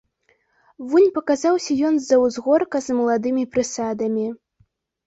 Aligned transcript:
Вунь 0.93 1.11
паказаўся 1.17 1.77
ён 1.91 2.01
з-за 2.01 2.17
ўзгорка 2.25 2.77
з 2.87 2.99
маладымі 3.03 3.47
прысадамі. 3.55 4.27